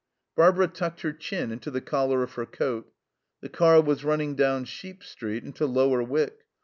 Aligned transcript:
Barbara 0.35 0.67
tucked 0.67 1.01
her 1.01 1.13
chin 1.13 1.51
into 1.51 1.69
the 1.69 1.79
collar 1.79 2.23
of 2.23 2.33
her 2.33 2.47
coat. 2.47 2.91
The 3.41 3.49
car 3.49 3.79
was 3.79 4.03
running 4.03 4.33
down 4.35 4.65
Sheep 4.65 5.03
Street 5.03 5.43
into 5.43 5.67
Lower 5.67 6.01
Wyck. 6.01 6.47